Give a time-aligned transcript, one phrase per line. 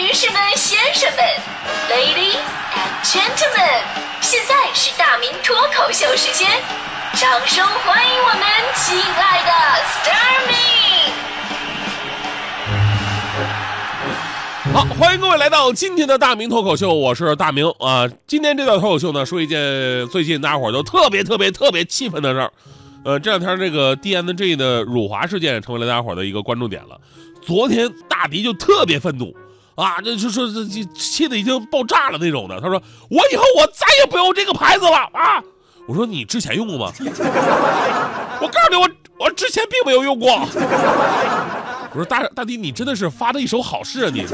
[0.00, 1.22] 女士们、先生们
[1.90, 2.38] ，Ladies
[2.72, 3.82] and Gentlemen，
[4.22, 6.48] 现在是大明脱口秀时间，
[7.20, 8.40] 掌声欢迎我们
[8.76, 9.52] 亲爱的
[9.84, 10.54] s t a r m y
[14.72, 18.08] 好，欢迎各位来到今天的大明脱口秀，我是大明啊。
[18.26, 22.50] 今天这段脱口秀呢，说一件最近大家伙都特别特别特别气愤的事儿。
[23.04, 26.98] 呃，这两天这个 D N G 的辱华事件成为了大家伙的一个关注点了。
[27.42, 29.36] 昨天大迪就特别愤怒
[29.80, 32.60] 啊，这就说这气的已经爆炸了那种的。
[32.60, 35.42] 他说：“我以后我再也不用这个牌子了啊！”
[35.88, 40.30] 我说：“你之前用过吗？” 我告诉你，我我之前并没有用过。
[41.92, 44.10] 我说大大弟，你真的是发的一手好事啊！
[44.12, 44.24] 你，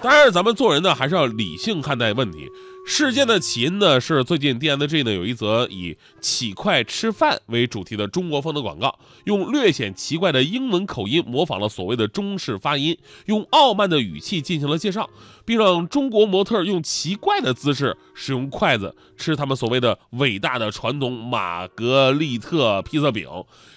[0.00, 2.48] 当然，咱们做人呢，还是要理性看待问题。
[2.86, 15.08] 事件的起因呢，是最近 D N G 呢有一则以“起快吃饭”为主题的中国风的广告，用略显奇怪的英文口音模仿了所谓的中式发音，用傲慢的语气进行了介绍，
[15.46, 23.26] 并让中国模特用奇怪的姿势使用筷子吃他们所谓的伟大的传统玛格丽特披萨饼。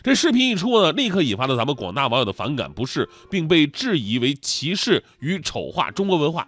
[0.03, 6.47] 这视频一出呢，立刻引发了咱们广大网友的反感不适，并被质疑为歧视与丑化中国文化。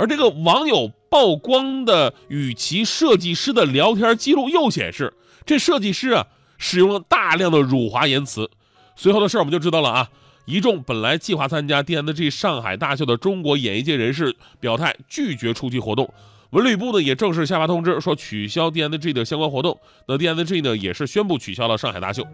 [0.00, 5.12] 而这个网友曝光的与其设计师的聊天记录又显示，
[5.44, 6.26] 这设计师啊
[6.56, 8.50] 使用了大量的辱华言辞。
[8.96, 10.08] 随后的事儿我们就知道了啊，
[10.46, 16.10] 一众本来计划参加 D N G 上海大秀的中国演艺界人士表态拒绝出席活动。
[16.48, 19.78] 文旅部呢也正式下发通知说取消 D N G 的相关活动。
[20.08, 22.24] 那 D N G 呢也是宣布取消了上海大秀。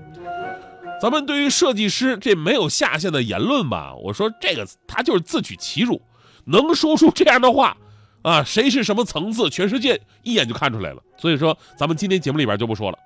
[1.03, 6.01] 咱们对于设计师这没有下限的言论吧，我说这个他就是自取其辱。
[6.47, 7.77] 能说出这样的话，
[8.23, 11.03] 啊，谁是什么层次，全世界一眼就看出来了。
[11.19, 12.99] 所以说，咱们今天节目里边就不说了。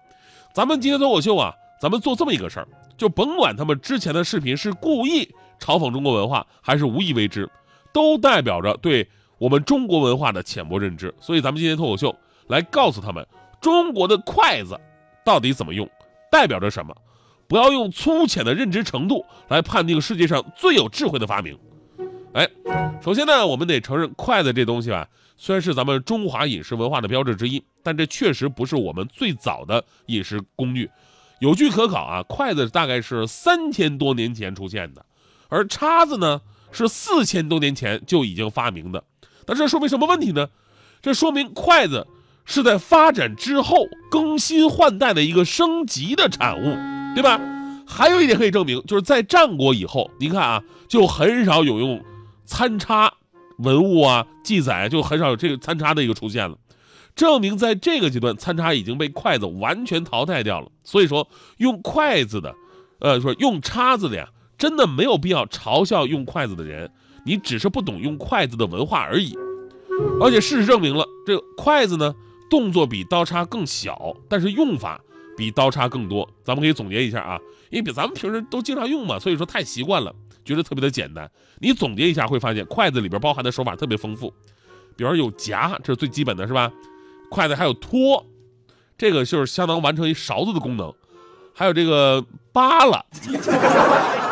[0.54, 7.50] 咱们今天脱口秀啊，咱们做这么一个事儿，就甭管他们之前的视频是故意嘲讽中国文化，还是无意为之，
[7.92, 11.14] 都代表着对我们中国文化的浅薄认知。
[11.20, 12.14] 所以，咱们今天脱口秀
[12.48, 13.26] 来告诉他们，
[13.60, 14.78] 中国的筷子
[15.24, 15.88] 到底怎么用，
[16.30, 16.94] 代表着什么，
[17.48, 21.58] 不要用粗浅的认知程度来判定世界上最有智慧的发明。
[22.32, 22.48] 哎，
[23.02, 30.88] 首先呢，我们得承认筷子这东西吧，虽然是咱们中华饮食文化的标志之一，但这确实不是我们最早的饮食工具。
[31.40, 35.04] 有据可考啊，筷子大概是三千多年前出现的，
[35.48, 39.02] 而叉子呢是四千多年前就已经发明的。
[39.46, 40.48] 那这说明什么问题呢？
[41.02, 42.06] 这说明筷子
[42.44, 46.76] 是在发展之后更新换代的一个升级的产物，
[47.16, 47.40] 对吧？
[47.88, 52.00] 还有一点可以证明，就是在战国以后，你看啊，就很少有用。
[52.50, 53.14] 参差
[53.58, 56.58] 文物啊，记载就很少有这个参差的一个出现了，
[57.14, 60.68] 证明在这个阶段参差已经被筷子完全淘汰掉了。
[60.82, 61.28] 所以说，
[61.58, 62.52] 用筷子的，
[62.98, 64.28] 呃，说用叉子的呀，
[64.58, 66.90] 真的没有必要嘲笑用筷子的人，
[67.24, 69.38] 你只是不懂用筷子的文化而已。
[70.20, 72.12] 而且事实证明了，这筷子呢，
[72.50, 75.00] 动作比刀叉更小，但是用法
[75.40, 76.28] 比刀叉更多。
[76.44, 77.38] 咱们可以总结一下啊，
[77.70, 80.14] 因为比咱们平时都经常用嘛，所以说太习惯了。
[80.44, 81.30] 觉得特别的简单，
[81.60, 84.32] 你总结一下会发现，筷子里边包含的手法特别丰富，
[84.96, 86.70] 比如有夹，这是最基本的，是吧？
[87.30, 88.26] 筷子还有托，
[88.98, 90.92] 这个就是相当完成一勺子的功能，
[91.54, 93.04] 还有这个扒拉，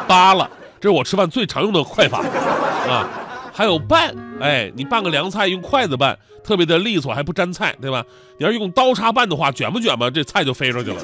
[0.07, 3.09] 扒拉，这是我吃饭最常用的筷法啊。
[3.59, 8.05] 还有拌，哎，你拌个凉菜用筷子拌，特别的利索，还不粘菜，对吧？
[8.39, 10.09] 你要用刀叉拌的话，卷不卷吧？
[10.09, 10.97] 这菜就飞出去了。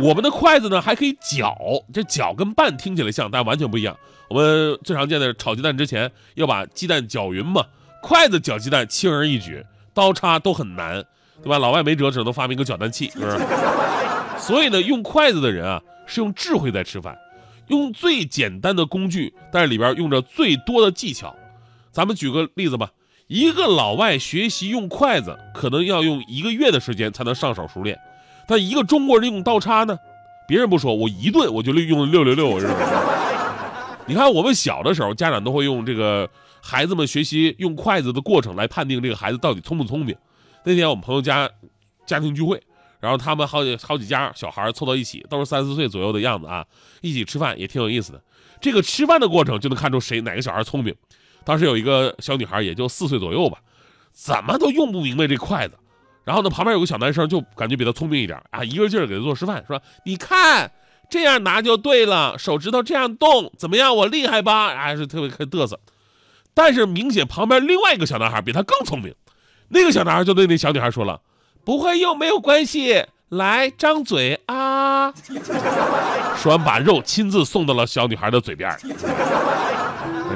[0.00, 1.56] 我们的筷子呢还可以搅，
[1.94, 3.96] 这搅跟拌听起来像，但完全不一样。
[4.28, 7.64] 我们最常见的炒鸡蛋之前要把鸡蛋搅匀嘛，
[8.02, 9.64] 筷子搅鸡蛋轻而易举，
[9.94, 11.02] 刀叉都很难，
[11.42, 11.58] 对吧？
[11.58, 13.38] 老外没辙，只能发明个搅蛋器，是不是？
[14.38, 17.16] 所以呢，用筷子的人啊是用智慧在吃饭，
[17.68, 21.34] 用最简单的工具，但是里边用着最多的技巧。
[21.90, 22.90] 咱们举个例子吧，
[23.26, 27.98] 一个老外学习用筷子，可能要用一个月的时间才能上手熟练。
[28.46, 29.96] 但一个中国人用刀叉呢，
[30.46, 32.74] 别人不说，我一顿我就用了六六六，是吧？
[34.06, 36.28] 你看我们小的时候，家长都会用这个
[36.60, 40.14] 孩子们学习用筷子的过程来判定这个孩子到底聪不聪明。
[40.62, 41.48] 那天我们朋友家
[42.04, 42.62] 家庭聚会，
[43.04, 46.64] 然后他们好几好几家小孩凑到一起，都是三四岁左右的样子啊，
[47.02, 48.22] 一起吃饭也挺有意思的。
[48.62, 50.94] 这个吃饭的过程就能看出谁哪个小孩聪明。
[51.44, 53.58] 当时有一个小女孩，也就四岁左右吧，
[54.10, 55.74] 怎么都用不明白这筷子。
[56.24, 60.72] 然后呢，旁边有个小男生，就感觉比他聪明一点啊，一个劲儿给他做示范，说：“你看，
[61.10, 63.94] 这样拿就对了，手指头这样动，怎么样？
[63.94, 65.78] 我厉害吧？”还是特别嘚瑟。
[66.54, 69.14] 但是明显旁边另外一个小男孩比他更聪明，
[69.68, 71.20] 那个小男孩就对那小女孩说了
[71.64, 75.12] ：“不会用没有关系，来张嘴啊！”
[76.36, 78.76] 说完把肉亲自送到了小女孩的嘴边。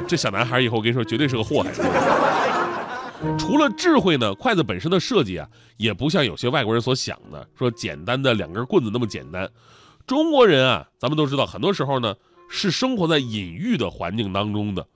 [0.07, 1.71] 这小男孩以后我跟你说，绝对是个祸害。
[3.37, 5.47] 除了智慧呢，筷子本身的设计啊，
[5.77, 9.47] 也不像有些外国人所想的，说简单的两根棍子那么简单。
[10.07, 12.15] 中国人啊，咱们都知道，很多时候呢
[12.49, 14.87] 是生活在隐喻的环境当中的，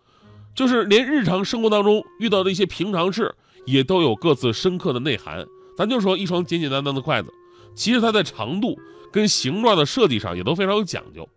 [0.55, 3.35] 就是连日常生活当中遇到的一些平常事，
[3.65, 5.45] 也都有各自深刻的内涵。
[5.77, 7.33] 咱就说一双简简单单的筷子，
[7.75, 8.79] 其实它在长度
[9.11, 11.27] 跟形状的设计上也都非常有讲究。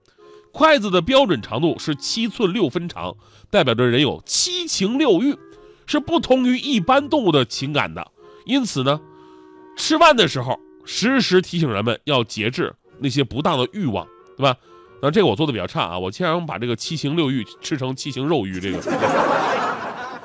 [0.53, 3.17] 筷子的标准长度是七寸六分长，
[3.51, 5.37] 代表着人有七情六欲。
[5.89, 8.11] 是不同于一般动物的情感的，
[8.45, 9.01] 因此呢，
[9.77, 14.05] 吃饭的时候时时提醒人们要节制那些不当的欲望，
[14.37, 14.57] 对吧？
[15.01, 18.79] 那这个我做的比较差啊，我经常把这个七情六欲吃成七情肉欲这个。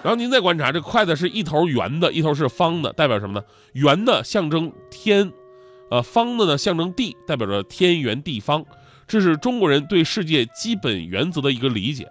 [0.03, 3.45] 然后您再观察，这筷子是一头圆的，一头是方的，代表什么呢？
[3.73, 5.31] 圆的象征天，
[5.91, 8.65] 呃，方的呢象征地，代表着天圆地方。
[9.07, 12.07] 这是中国人对世界基本原则的一个理解。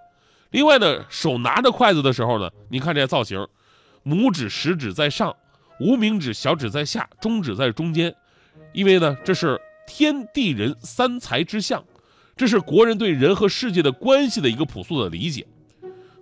[0.50, 3.44] 另外呢，手拿着筷子的时候呢，你看这造型，
[4.04, 5.34] 拇指、食指在上，
[5.80, 8.14] 无名指、小指在下，中指在中间，
[8.72, 11.82] 因为呢，这是天地人三才之象，
[12.36, 15.44] 这是国人对人和世界的关系的一个朴素的理解。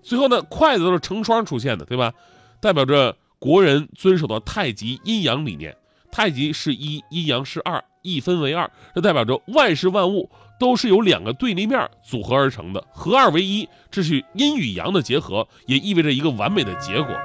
[0.02, 2.12] 最后呢，筷子都是成双出现的，对吧？
[2.60, 5.76] 代表着国人遵守的太极阴阳理念，
[6.10, 10.30] 太极是一，阴阳是二，一分为二，这代表着万事万物。
[10.60, 17.16] 都是由两个对立面组合而成的，合二为一，这是阴与阳的结合，也意味着一个完美的结果。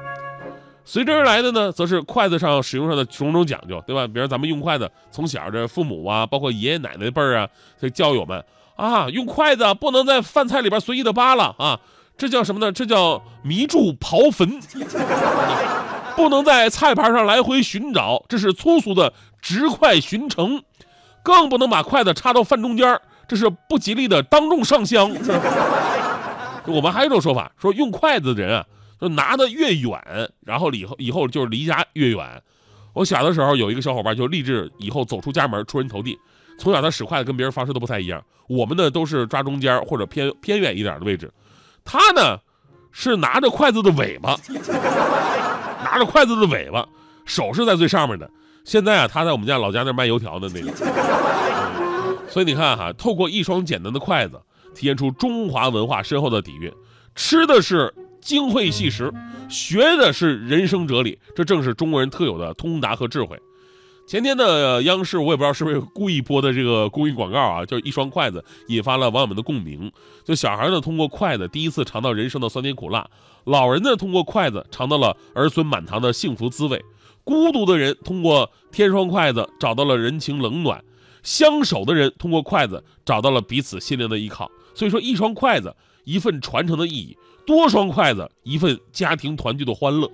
[0.86, 4.06] 随之而来的呢，则是筷子上使用上的种种讲究，对吧？
[4.06, 7.50] 比如咱们用筷子，从小这父母啊，包括爷爷奶奶辈儿啊，
[7.81, 11.80] 这教友们啊，用筷子不能在饭菜里边随意的扒拉啊，
[12.18, 12.71] 这叫什么呢？
[12.71, 14.60] 这叫迷住刨坟，
[16.15, 19.12] 不能在菜盘上来回寻找，这是粗俗的
[19.42, 20.63] 直筷寻城，
[21.24, 25.12] 更不能把筷子插到饭中间这是不吉利的，当众上香。
[26.65, 28.65] 我们还有一种说法，说用筷子的人啊，
[29.01, 30.00] 就拿的越远，
[30.45, 32.42] 然后以后以后就是离家越远。
[32.94, 36.18] 我小的时候有一个小伙伴就立志以后走出家门出人头地，
[36.60, 38.24] 从小他使筷子跟别人方式都不太一样。
[38.48, 41.31] 我们呢都是抓中间或者偏偏远一点的位置，
[41.85, 42.38] 他呢
[42.91, 44.38] 是拿着筷子的尾巴，
[45.83, 46.88] 拿着筷子的尾巴，
[47.25, 48.30] 手是在最上面的。
[48.63, 50.71] 现在啊，他在我们家老家那卖油条的那个。
[52.30, 54.41] 所以你看哈，透过一双简单的筷子，
[54.74, 56.71] 体现出中华文化深厚的底蕴。
[57.15, 59.13] 吃的是精会细食，
[59.50, 63.39] 学的是人生哲理，这正是中国人特有的通达和智慧。
[64.05, 69.91] 前天的央视，我也不知道是不是故意播的这个公益广告啊，就是一双筷子，引发了网友们的共鸣。
[70.25, 73.05] 就小孩呢，通过筷子第一次尝到人生的酸甜苦辣；
[73.45, 76.77] 老人呢，通过筷子尝到了儿孙满堂的幸福滋味；
[77.23, 80.83] 孤独的人通过天双筷子找到了人情冷暖。
[81.23, 85.73] 相守的人通过筷子找到了彼此心灵的依靠，所以说一双筷子
[86.03, 87.17] 一份传承的意义，
[87.47, 90.11] 多双筷子一份家庭团聚的欢乐。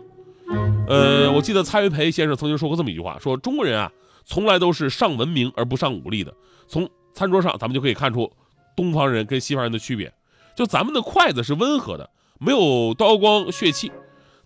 [0.89, 3.91] 呃，我记得蔡元培先生曾经说过这么一句话，说中国人啊，
[4.25, 6.33] 从来都是上文明而不上武力的。
[6.67, 8.31] 从餐桌上咱们就可以看出
[8.75, 10.11] 东方人跟西方人的区别，
[10.55, 12.09] 就咱们的筷子是温和的，
[12.39, 13.91] 没有刀光血气，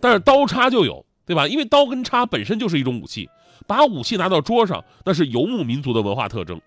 [0.01, 1.47] 但是刀叉就有，对吧？
[1.47, 3.29] 因为刀跟叉本身就是一种武器。
[3.65, 6.59] 把武器拿到桌上，那是游牧民族的文化特征。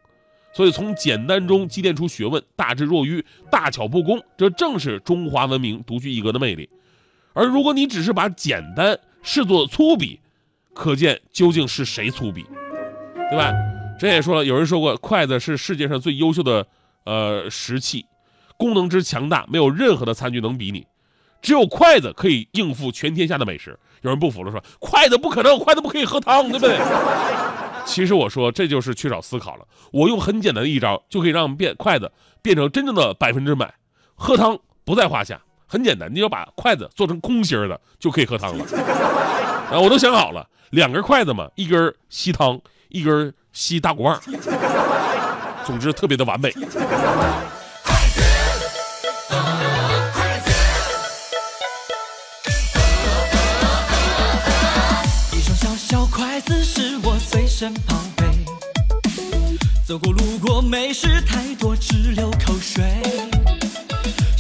[0.55, 6.71] 所以从简单中积淀出学问，大智若愚，大巧不工，这正是中华文明独具一格的魅力。
[7.35, 10.21] 而如果你只是把简单视作粗鄙，
[10.73, 12.47] 可见究竟是谁粗鄙，
[13.29, 13.53] 对吧？
[13.99, 16.65] 这也说了，有人说过，筷子是世界上最优秀的
[17.05, 18.07] 呃食器，
[18.57, 20.87] 功能之强大，没有任何的餐具能比拟。
[21.43, 23.77] 只有筷子可以应付全天下的美食。
[24.03, 26.79] 有人不服了，说筷子不可能，筷子不可以喝汤，对不对？
[27.85, 29.67] 其实我说这就是缺少思考了。
[29.91, 33.75] 我用很简单的一招就可以让变筷子变成真正的百分之百，
[34.15, 35.43] 喝汤不在话下。
[35.67, 38.65] 很简单，你要把筷子做成空心的，就可以喝汤了。
[39.71, 44.21] 啊，我都想好了，两根筷子嘛，一根吸汤，一根吸大骨棒。
[45.65, 46.53] 总之特别的完美。
[57.49, 58.27] 身旁背，
[59.87, 62.85] 走过路过没事太多，直流口水。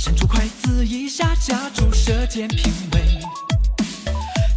[0.06, 3.18] 伸出筷子一下，夹住舌尖品味。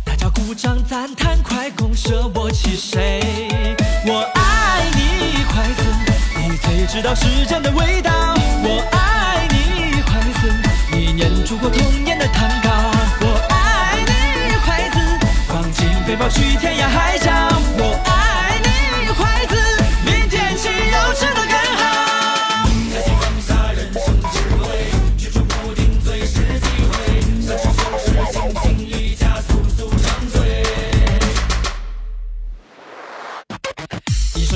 [0.06, 3.20] 大家鼓掌赞叹，快攻舍我其谁？
[4.06, 5.84] 我爱你筷子，
[6.38, 8.12] 你最知道时间的味道。
[8.62, 10.54] 我爱你筷子，
[10.92, 12.70] 你念出过童年的糖糕。
[13.22, 15.00] 我爱你筷子，
[15.48, 16.78] 放进背包去天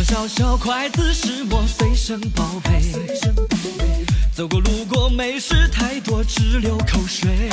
[0.03, 2.81] 小小筷子是我随身宝贝，
[4.35, 7.49] 走过路过没事太多，直流口水。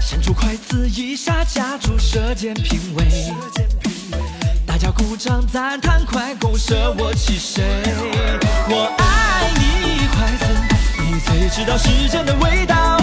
[0.00, 3.32] 伸出筷子一下夹住舌尖品味，
[4.66, 7.62] 大家鼓掌赞叹，快拱舍我其谁？
[8.68, 10.44] 我爱你筷子，
[10.98, 12.98] 你最知道时间的味道。